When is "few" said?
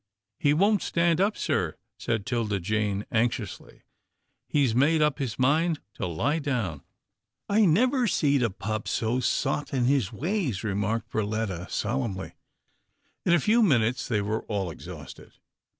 13.45-13.61